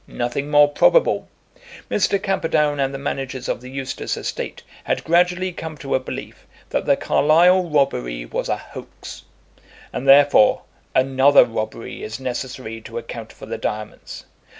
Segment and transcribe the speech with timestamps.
[0.07, 1.27] Nothing more probable.
[1.87, 2.19] Mr.
[2.19, 6.87] Camperdown and the managers of the Eustace estate had gradually come to a belief that
[6.87, 9.21] the Carlisle robbery was a hoax,
[9.93, 10.63] and, therefore,
[10.95, 14.25] another robbery is necessary to account for the diamonds.